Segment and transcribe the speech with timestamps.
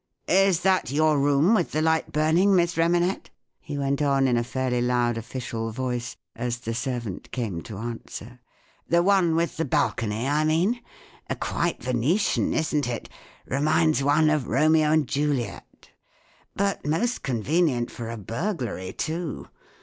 [0.47, 4.43] "Is that your room with the light burning, Miss Remanet?" he went on, in a
[4.43, 8.39] fairly loud official voice, as the servant came to answer."
[8.89, 10.81] The one with the balcony, I mean?
[11.39, 13.09] Quite Venetian, isn't it?
[13.45, 15.91] Reminds one of Romeo and Juliet
[16.55, 19.49] But most convenient for a burg¬ lary, too